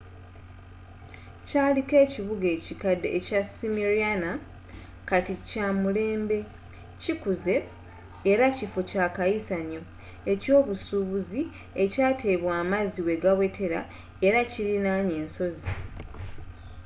kyaliko 1.47 1.95
ekibuga 2.05 2.47
ekikadde 2.57 3.07
ekya 3.17 3.41
smryana 3.53 4.31
kati 5.09 5.33
kyamulembe 5.47 6.39
kikuzze 7.01 7.55
era 8.31 8.45
kiffo 8.57 8.81
ekyakayisanyo 8.85 9.81
eky'ebyobusuubuzi 10.31 11.41
ekyateebwa 11.83 12.51
amazzi 12.63 12.99
wegawetera 13.07 13.79
era 14.27 14.39
kilinaanye 14.51 15.15
ensozi 15.23 15.71